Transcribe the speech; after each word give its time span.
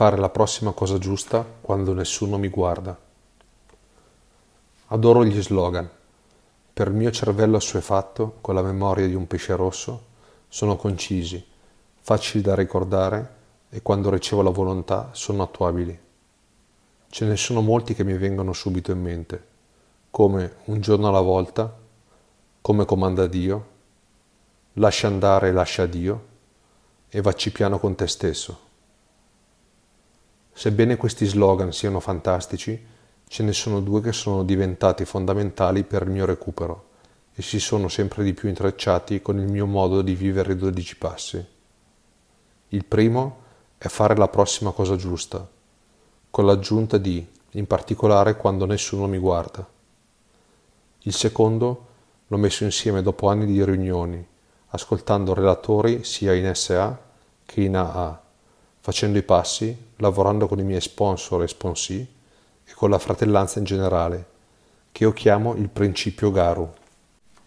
fare 0.00 0.16
la 0.16 0.30
prossima 0.30 0.72
cosa 0.72 0.96
giusta 0.96 1.44
quando 1.60 1.92
nessuno 1.92 2.38
mi 2.38 2.48
guarda. 2.48 2.98
Adoro 4.86 5.26
gli 5.26 5.42
slogan. 5.42 5.86
Per 6.72 6.88
il 6.88 6.94
mio 6.94 7.10
cervello 7.10 7.58
assuefatto, 7.58 8.38
con 8.40 8.54
la 8.54 8.62
memoria 8.62 9.06
di 9.06 9.12
un 9.12 9.26
pesce 9.26 9.54
rosso, 9.56 10.04
sono 10.48 10.76
concisi, 10.76 11.44
facili 11.98 12.42
da 12.42 12.54
ricordare 12.54 13.34
e 13.68 13.82
quando 13.82 14.08
ricevo 14.08 14.40
la 14.40 14.48
volontà 14.48 15.10
sono 15.12 15.42
attuabili. 15.42 16.00
Ce 17.10 17.24
ne 17.26 17.36
sono 17.36 17.60
molti 17.60 17.92
che 17.92 18.02
mi 18.02 18.16
vengono 18.16 18.54
subito 18.54 18.92
in 18.92 19.02
mente, 19.02 19.44
come 20.10 20.54
un 20.64 20.80
giorno 20.80 21.08
alla 21.08 21.20
volta, 21.20 21.76
come 22.62 22.86
comanda 22.86 23.26
Dio, 23.26 23.66
lascia 24.72 25.08
andare 25.08 25.48
e 25.48 25.52
lascia 25.52 25.84
Dio 25.84 26.24
e 27.10 27.20
vacci 27.20 27.52
piano 27.52 27.78
con 27.78 27.94
te 27.94 28.06
stesso. 28.06 28.68
Sebbene 30.52 30.96
questi 30.96 31.26
slogan 31.26 31.72
siano 31.72 32.00
fantastici, 32.00 32.86
ce 33.26 33.42
ne 33.42 33.52
sono 33.52 33.80
due 33.80 34.00
che 34.00 34.12
sono 34.12 34.42
diventati 34.42 35.04
fondamentali 35.04 35.84
per 35.84 36.02
il 36.02 36.10
mio 36.10 36.26
recupero 36.26 36.88
e 37.32 37.42
si 37.42 37.60
sono 37.60 37.88
sempre 37.88 38.24
di 38.24 38.34
più 38.34 38.48
intrecciati 38.48 39.22
con 39.22 39.38
il 39.38 39.46
mio 39.46 39.66
modo 39.66 40.02
di 40.02 40.14
vivere 40.14 40.52
i 40.52 40.56
dodici 40.56 40.96
passi. 40.96 41.42
Il 42.68 42.84
primo 42.84 43.42
è 43.78 43.88
fare 43.88 44.16
la 44.16 44.28
prossima 44.28 44.72
cosa 44.72 44.96
giusta, 44.96 45.48
con 46.30 46.44
l'aggiunta 46.44 46.98
di, 46.98 47.26
in 47.52 47.66
particolare 47.66 48.36
quando 48.36 48.66
nessuno 48.66 49.06
mi 49.06 49.18
guarda. 49.18 49.66
Il 51.04 51.14
secondo 51.14 51.86
l'ho 52.26 52.36
messo 52.36 52.64
insieme 52.64 53.00
dopo 53.00 53.28
anni 53.28 53.46
di 53.46 53.64
riunioni, 53.64 54.26
ascoltando 54.68 55.34
relatori 55.34 56.04
sia 56.04 56.34
in 56.34 56.54
SA 56.54 56.98
che 57.46 57.62
in 57.62 57.76
AA, 57.76 58.22
facendo 58.80 59.18
i 59.18 59.22
passi, 59.22 59.76
lavorando 59.96 60.48
con 60.48 60.58
i 60.58 60.64
miei 60.64 60.80
sponsor 60.80 61.42
e 61.42 61.48
sponsì 61.48 62.00
e 62.64 62.72
con 62.74 62.90
la 62.90 62.98
fratellanza 62.98 63.58
in 63.58 63.64
generale, 63.64 64.26
che 64.92 65.04
io 65.04 65.12
chiamo 65.12 65.54
il 65.54 65.68
principio 65.68 66.30
Garu. 66.30 66.68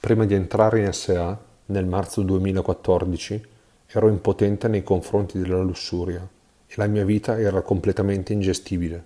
Prima 0.00 0.24
di 0.24 0.34
entrare 0.34 0.84
in 0.84 0.92
SA, 0.92 1.38
nel 1.66 1.86
marzo 1.86 2.22
2014, 2.22 3.46
ero 3.88 4.08
impotente 4.08 4.68
nei 4.68 4.82
confronti 4.82 5.38
della 5.38 5.60
lussuria 5.62 6.26
e 6.66 6.74
la 6.76 6.86
mia 6.86 7.04
vita 7.04 7.38
era 7.38 7.60
completamente 7.62 8.32
ingestibile. 8.32 9.04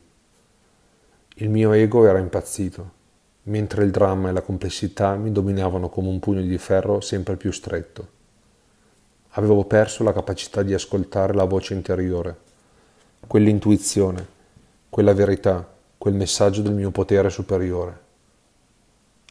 Il 1.36 1.48
mio 1.48 1.72
ego 1.72 2.06
era 2.06 2.18
impazzito 2.18 2.98
mentre 3.44 3.84
il 3.84 3.90
dramma 3.90 4.28
e 4.28 4.32
la 4.32 4.42
complessità 4.42 5.14
mi 5.16 5.32
dominavano 5.32 5.88
come 5.88 6.08
un 6.08 6.18
pugno 6.18 6.42
di 6.42 6.58
ferro 6.58 7.00
sempre 7.00 7.36
più 7.36 7.50
stretto. 7.50 8.18
Avevo 9.34 9.64
perso 9.64 10.02
la 10.02 10.12
capacità 10.12 10.62
di 10.62 10.74
ascoltare 10.74 11.34
la 11.34 11.44
voce 11.44 11.74
interiore, 11.74 12.36
quell'intuizione, 13.26 14.26
quella 14.88 15.14
verità, 15.14 15.68
quel 15.96 16.14
messaggio 16.14 16.62
del 16.62 16.72
mio 16.72 16.90
potere 16.90 17.30
superiore. 17.30 18.00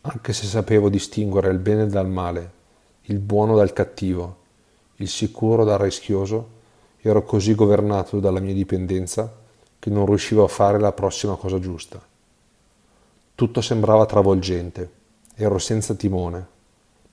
Anche 0.03 0.31
se 0.31 0.45
sapevo 0.45 0.89
distinguere 0.89 1.49
il 1.49 1.59
bene 1.59 1.85
dal 1.87 2.07
male, 2.07 2.51
il 3.03 3.19
buono 3.19 3.55
dal 3.57 3.73
cattivo, 3.73 4.37
il 4.97 5.09
sicuro 5.09 5.63
dal 5.65 5.79
rischioso, 5.79 6.57
ero 7.01 7.23
così 7.23 7.53
governato 7.55 8.19
dalla 8.19 8.39
mia 8.39 8.53
dipendenza 8.53 9.33
che 9.79 9.89
non 9.89 10.05
riuscivo 10.05 10.43
a 10.43 10.47
fare 10.47 10.79
la 10.79 10.91
prossima 10.91 11.35
cosa 11.35 11.59
giusta. 11.59 12.01
Tutto 13.35 13.61
sembrava 13.61 14.05
travolgente. 14.05 14.91
Ero 15.35 15.57
senza 15.57 15.93
timone. 15.93 16.57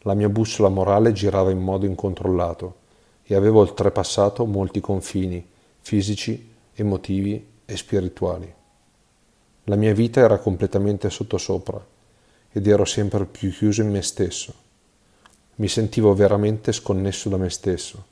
La 0.06 0.14
mia 0.14 0.28
bussola 0.28 0.68
morale 0.68 1.10
girava 1.10 1.50
in 1.50 1.58
modo 1.58 1.84
incontrollato 1.84 2.76
e 3.24 3.34
avevo 3.34 3.58
oltrepassato 3.58 4.46
molti 4.46 4.78
confini 4.78 5.44
fisici, 5.80 6.54
emotivi 6.74 7.44
e 7.64 7.76
spirituali. 7.76 8.54
La 9.64 9.74
mia 9.74 9.92
vita 9.92 10.20
era 10.20 10.38
completamente 10.38 11.10
sottosopra 11.10 11.84
ed 12.52 12.68
ero 12.68 12.84
sempre 12.84 13.26
più 13.26 13.50
chiuso 13.50 13.82
in 13.82 13.90
me 13.90 14.02
stesso. 14.02 14.54
Mi 15.56 15.66
sentivo 15.66 16.14
veramente 16.14 16.70
sconnesso 16.70 17.28
da 17.28 17.36
me 17.36 17.50
stesso, 17.50 18.04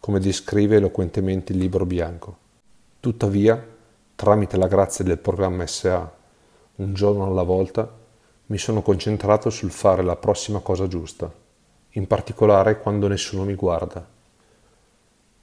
come 0.00 0.20
descrive 0.20 0.76
eloquentemente 0.76 1.52
il 1.52 1.58
libro 1.58 1.84
bianco. 1.84 2.36
Tuttavia, 2.98 3.62
tramite 4.14 4.56
la 4.56 4.68
grazia 4.68 5.04
del 5.04 5.18
programma 5.18 5.66
SA 5.66 6.20
un 6.76 6.94
giorno 6.94 7.26
alla 7.26 7.42
volta, 7.42 8.00
mi 8.46 8.58
sono 8.58 8.80
concentrato 8.80 9.50
sul 9.50 9.70
fare 9.70 10.02
la 10.02 10.16
prossima 10.16 10.60
cosa 10.60 10.88
giusta, 10.88 11.32
in 11.92 12.06
particolare 12.06 12.80
quando 12.80 13.08
nessuno 13.08 13.44
mi 13.44 13.54
guarda. 13.54 14.06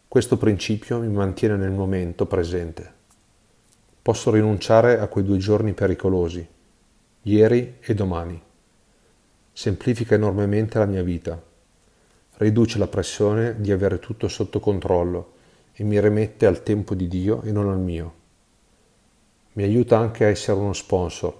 Questo 0.07 0.37
principio 0.37 0.99
mi 0.99 1.07
mantiene 1.07 1.55
nel 1.55 1.71
momento 1.71 2.25
presente. 2.25 2.93
Posso 4.01 4.31
rinunciare 4.31 4.99
a 4.99 5.07
quei 5.07 5.23
due 5.23 5.37
giorni 5.37 5.73
pericolosi, 5.73 6.47
ieri 7.23 7.77
e 7.79 7.93
domani. 7.93 8.41
Semplifica 9.51 10.15
enormemente 10.15 10.79
la 10.79 10.85
mia 10.85 11.03
vita, 11.03 11.41
riduce 12.37 12.79
la 12.79 12.87
pressione 12.87 13.59
di 13.59 13.71
avere 13.71 13.99
tutto 13.99 14.27
sotto 14.27 14.59
controllo 14.59 15.33
e 15.73 15.83
mi 15.83 15.99
rimette 15.99 16.45
al 16.45 16.63
tempo 16.63 16.95
di 16.95 17.07
Dio 17.07 17.41
e 17.43 17.51
non 17.51 17.69
al 17.69 17.79
mio 17.79 18.17
mi 19.59 19.63
aiuta 19.63 19.97
anche 19.97 20.23
a 20.23 20.29
essere 20.29 20.57
uno 20.57 20.71
sponsor, 20.71 21.33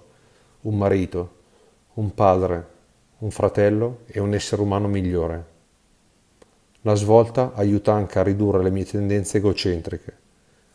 un 0.62 0.76
marito, 0.76 1.36
un 1.94 2.12
padre, 2.12 2.66
un 3.20 3.30
fratello 3.30 4.00
e 4.06 4.18
un 4.18 4.32
essere 4.32 4.62
umano 4.62 4.88
migliore. 4.88 5.44
La 6.82 6.94
svolta 6.94 7.52
aiuta 7.54 7.92
anche 7.92 8.18
a 8.18 8.22
ridurre 8.22 8.62
le 8.62 8.70
mie 8.70 8.86
tendenze 8.86 9.38
egocentriche, 9.38 10.16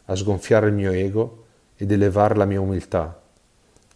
a 0.06 0.16
sgonfiare 0.16 0.68
il 0.68 0.74
mio 0.74 0.92
ego 0.92 1.46
ed 1.76 1.92
elevare 1.92 2.36
la 2.36 2.46
mia 2.46 2.62
umiltà, 2.62 3.20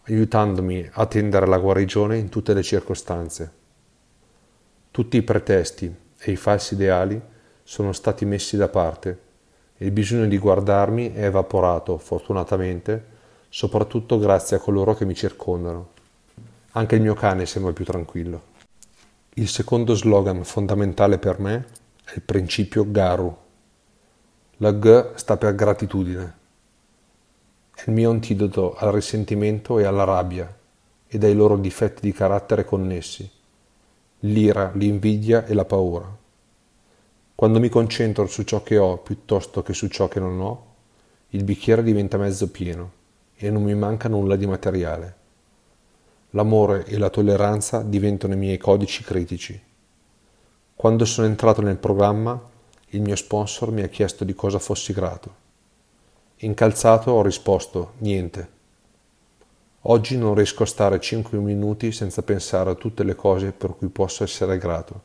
aiutandomi 0.02 0.88
a 0.92 1.06
tendere 1.06 1.46
alla 1.46 1.58
guarigione 1.58 2.16
in 2.16 2.28
tutte 2.28 2.52
le 2.52 2.62
circostanze. 2.62 3.52
Tutti 4.90 5.16
i 5.16 5.22
pretesti 5.22 5.94
e 6.18 6.32
i 6.32 6.36
falsi 6.36 6.74
ideali 6.74 7.20
sono 7.62 7.92
stati 7.92 8.24
messi 8.24 8.56
da 8.56 8.66
parte 8.66 9.20
e 9.76 9.84
il 9.84 9.92
bisogno 9.92 10.26
di 10.26 10.38
guardarmi 10.38 11.12
è 11.12 11.26
evaporato, 11.26 11.98
fortunatamente, 11.98 13.04
soprattutto 13.48 14.18
grazie 14.18 14.56
a 14.56 14.60
coloro 14.60 14.94
che 14.94 15.04
mi 15.04 15.14
circondano. 15.14 15.98
Anche 16.72 16.94
il 16.94 17.00
mio 17.00 17.14
cane 17.14 17.46
sembra 17.46 17.72
più 17.72 17.84
tranquillo. 17.84 18.42
Il 19.34 19.48
secondo 19.48 19.94
slogan 19.94 20.44
fondamentale 20.44 21.18
per 21.18 21.40
me 21.40 21.66
è 22.04 22.12
il 22.14 22.22
principio 22.22 22.88
Garu. 22.88 23.36
La 24.58 24.72
G 24.72 25.14
sta 25.14 25.36
per 25.36 25.56
gratitudine. 25.56 26.34
È 27.74 27.82
il 27.88 27.92
mio 27.92 28.10
antidoto 28.10 28.76
al 28.76 28.92
risentimento 28.92 29.80
e 29.80 29.84
alla 29.84 30.04
rabbia 30.04 30.56
ed 31.08 31.24
ai 31.24 31.34
loro 31.34 31.56
difetti 31.56 32.02
di 32.02 32.12
carattere 32.12 32.64
connessi, 32.64 33.28
l'ira, 34.20 34.70
l'invidia 34.74 35.44
e 35.46 35.54
la 35.54 35.64
paura. 35.64 36.16
Quando 37.34 37.58
mi 37.58 37.68
concentro 37.68 38.28
su 38.28 38.44
ciò 38.44 38.62
che 38.62 38.78
ho 38.78 38.98
piuttosto 38.98 39.62
che 39.62 39.72
su 39.72 39.88
ciò 39.88 40.06
che 40.06 40.20
non 40.20 40.40
ho, 40.40 40.66
il 41.30 41.42
bicchiere 41.42 41.82
diventa 41.82 42.16
mezzo 42.16 42.48
pieno 42.48 42.92
e 43.34 43.50
non 43.50 43.64
mi 43.64 43.74
manca 43.74 44.08
nulla 44.08 44.36
di 44.36 44.46
materiale. 44.46 45.19
L'amore 46.30 46.84
e 46.84 46.96
la 46.96 47.10
tolleranza 47.10 47.82
diventano 47.82 48.34
i 48.34 48.36
miei 48.36 48.56
codici 48.56 49.02
critici. 49.02 49.60
Quando 50.74 51.04
sono 51.04 51.26
entrato 51.26 51.60
nel 51.60 51.76
programma, 51.76 52.40
il 52.92 53.02
mio 53.02 53.16
sponsor 53.16 53.72
mi 53.72 53.82
ha 53.82 53.88
chiesto 53.88 54.24
di 54.24 54.34
cosa 54.34 54.58
fossi 54.58 54.92
grato. 54.92 55.34
Incalzato 56.36 57.10
ho 57.10 57.22
risposto 57.22 57.94
niente. 57.98 58.48
Oggi 59.82 60.16
non 60.16 60.34
riesco 60.34 60.62
a 60.62 60.66
stare 60.66 61.00
5 61.00 61.38
minuti 61.38 61.90
senza 61.90 62.22
pensare 62.22 62.70
a 62.70 62.74
tutte 62.74 63.02
le 63.02 63.14
cose 63.14 63.52
per 63.52 63.74
cui 63.76 63.88
posso 63.88 64.22
essere 64.22 64.56
grato, 64.56 65.02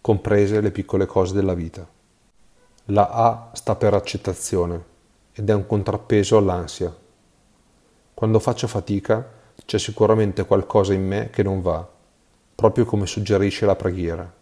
comprese 0.00 0.60
le 0.60 0.70
piccole 0.70 1.06
cose 1.06 1.34
della 1.34 1.54
vita. 1.54 1.86
La 2.86 3.08
A 3.10 3.50
sta 3.52 3.76
per 3.76 3.94
accettazione 3.94 4.82
ed 5.32 5.48
è 5.48 5.54
un 5.54 5.66
contrappeso 5.66 6.36
all'ansia. 6.36 6.94
Quando 8.14 8.38
faccio 8.40 8.66
fatica 8.66 9.36
c'è 9.68 9.76
sicuramente 9.76 10.46
qualcosa 10.46 10.94
in 10.94 11.06
me 11.06 11.28
che 11.28 11.42
non 11.42 11.60
va, 11.60 11.86
proprio 12.54 12.86
come 12.86 13.04
suggerisce 13.04 13.66
la 13.66 13.76
preghiera. 13.76 14.34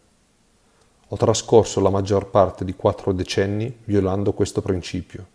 Ho 1.09 1.17
trascorso 1.17 1.81
la 1.81 1.91
maggior 1.91 2.31
parte 2.31 2.65
di 2.65 2.77
quattro 2.77 3.11
decenni 3.11 3.77
violando 3.87 4.33
questo 4.35 4.63
principio, 4.63 5.27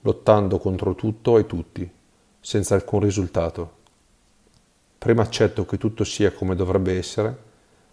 lottando 0.00 0.56
contro 0.56 0.94
tutto 0.94 1.36
e 1.36 1.44
tutti, 1.44 1.86
senza 2.40 2.74
alcun 2.74 3.00
risultato. 3.00 3.72
Prima 4.96 5.20
accetto 5.20 5.66
che 5.66 5.76
tutto 5.76 6.02
sia 6.04 6.32
come 6.32 6.56
dovrebbe 6.56 6.96
essere, 6.96 7.36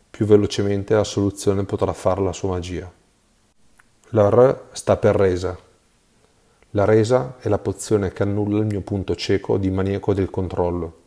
più 0.10 0.26
velocemente 0.26 0.94
la 0.94 1.04
soluzione 1.04 1.66
potrà 1.66 1.92
fare 1.92 2.22
la 2.22 2.32
sua 2.32 2.52
magia. 2.52 2.90
La 4.12 4.30
R 4.30 4.68
sta 4.72 4.96
per 4.96 5.18
resa 5.18 5.66
la 6.72 6.86
resa 6.86 7.36
è 7.40 7.50
la 7.50 7.58
pozione 7.58 8.14
che 8.14 8.24
annulla 8.24 8.60
il 8.60 8.66
mio 8.66 8.82
punto 8.82 9.16
cieco 9.16 9.58
di 9.58 9.70
maniaco 9.70 10.14
del 10.14 10.30
controllo, 10.30 11.07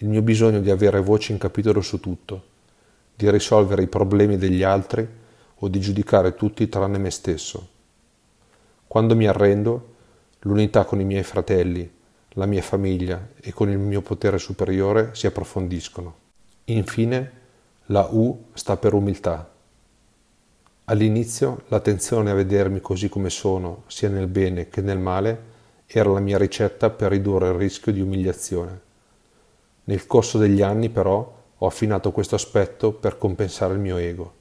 il 0.00 0.08
mio 0.08 0.20
bisogno 0.20 0.60
di 0.60 0.70
avere 0.70 1.00
voce 1.00 1.32
in 1.32 1.38
capitolo 1.38 1.80
su 1.80 2.00
tutto, 2.00 2.42
di 3.14 3.30
risolvere 3.30 3.82
i 3.82 3.88
problemi 3.88 4.36
degli 4.36 4.62
altri 4.62 5.08
o 5.54 5.68
di 5.68 5.80
giudicare 5.80 6.34
tutti 6.34 6.68
tranne 6.68 6.98
me 6.98 7.10
stesso. 7.10 7.68
Quando 8.86 9.16
mi 9.16 9.26
arrendo, 9.26 9.94
l'unità 10.40 10.84
con 10.84 11.00
i 11.00 11.04
miei 11.04 11.22
fratelli, 11.22 11.90
la 12.30 12.44
mia 12.44 12.60
famiglia 12.60 13.30
e 13.40 13.52
con 13.54 13.70
il 13.70 13.78
mio 13.78 14.02
potere 14.02 14.36
superiore 14.36 15.10
si 15.14 15.26
approfondiscono. 15.26 16.14
Infine, 16.64 17.32
la 17.86 18.06
U 18.10 18.48
sta 18.52 18.76
per 18.76 18.92
umiltà. 18.92 19.50
All'inizio 20.84 21.62
l'attenzione 21.68 22.30
a 22.30 22.34
vedermi 22.34 22.80
così 22.80 23.08
come 23.08 23.30
sono, 23.30 23.84
sia 23.86 24.10
nel 24.10 24.26
bene 24.26 24.68
che 24.68 24.82
nel 24.82 24.98
male, 24.98 25.54
era 25.86 26.10
la 26.10 26.20
mia 26.20 26.36
ricetta 26.36 26.90
per 26.90 27.12
ridurre 27.12 27.48
il 27.48 27.54
rischio 27.54 27.92
di 27.92 28.00
umiliazione. 28.00 28.85
Nel 29.88 30.06
corso 30.06 30.38
degli 30.38 30.62
anni, 30.62 30.88
però, 30.88 31.34
ho 31.58 31.66
affinato 31.66 32.10
questo 32.10 32.34
aspetto 32.34 32.92
per 32.92 33.18
compensare 33.18 33.74
il 33.74 33.78
mio 33.78 33.96
ego. 33.96 34.34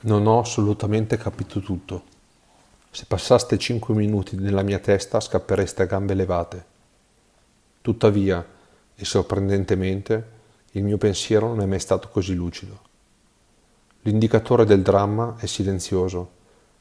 Non 0.00 0.26
ho 0.26 0.38
assolutamente 0.38 1.16
capito 1.16 1.60
tutto. 1.60 2.02
Se 2.90 3.06
passaste 3.08 3.56
cinque 3.56 3.94
minuti 3.94 4.36
nella 4.36 4.62
mia 4.62 4.78
testa 4.78 5.18
scappereste 5.18 5.82
a 5.82 5.86
gambe 5.86 6.12
levate. 6.12 6.64
Tuttavia, 7.80 8.46
e 8.94 9.04
sorprendentemente, 9.04 10.28
il 10.72 10.84
mio 10.84 10.98
pensiero 10.98 11.48
non 11.48 11.62
è 11.62 11.66
mai 11.66 11.80
stato 11.80 12.08
così 12.10 12.34
lucido. 12.34 12.80
L'indicatore 14.02 14.66
del 14.66 14.82
dramma 14.82 15.36
è 15.38 15.46
silenzioso, 15.46 16.30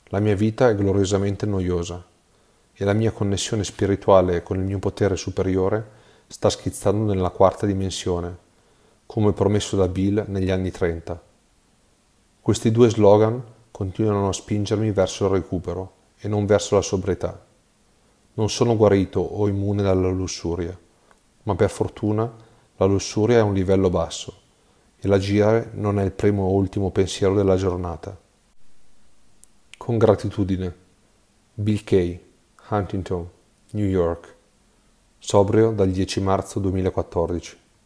la 0.08 0.20
mia 0.20 0.36
vita 0.36 0.68
è 0.68 0.76
gloriosamente 0.76 1.46
noiosa 1.46 2.04
e 2.74 2.84
la 2.84 2.94
mia 2.94 3.12
connessione 3.12 3.64
spirituale 3.64 4.44
con 4.44 4.58
il 4.58 4.64
mio 4.64 4.80
potere 4.80 5.16
superiore 5.16 6.02
sta 6.34 6.50
schizzando 6.50 7.14
nella 7.14 7.30
quarta 7.30 7.68
dimensione, 7.68 8.36
come 9.06 9.34
promesso 9.34 9.76
da 9.76 9.88
Bill 9.88 10.26
negli 10.30 10.50
anni 10.50 10.72
30. 10.72 11.22
Questi 12.42 12.72
due 12.72 12.90
slogan 12.90 13.40
continuano 13.70 14.30
a 14.30 14.34
spingermi 14.34 14.90
verso 14.90 15.26
il 15.26 15.30
recupero 15.30 15.94
e 16.18 16.28
non 16.28 16.48
verso 16.48 16.74
la 16.74 16.82
sobrietà. 16.82 17.40
Non 18.34 18.50
sono 18.50 18.76
guarito 18.76 19.20
o 19.20 19.48
immune 19.48 19.84
dalla 19.84 20.10
lussuria, 20.10 20.76
ma 21.44 21.54
per 21.54 21.70
fortuna 21.70 22.34
la 22.78 22.86
lussuria 22.86 23.38
è 23.38 23.42
un 23.42 23.54
livello 23.54 23.92
basso 23.92 24.34
e 25.00 25.08
l'agire 25.08 25.70
non 25.76 26.00
è 26.00 26.04
il 26.04 26.14
primo 26.14 26.46
o 26.46 26.54
ultimo 26.54 26.90
pensiero 26.90 27.36
della 27.36 27.58
giornata. 27.58 28.18
Con 29.78 30.00
gratitudine. 30.00 30.76
Bill 31.54 31.84
Kay, 31.84 32.20
Huntington, 32.70 33.30
New 33.74 33.86
York 33.86 34.33
sobrio 35.26 35.72
dal 35.72 35.88
10 35.88 36.18
marzo 36.18 36.60
2014. 36.60 37.63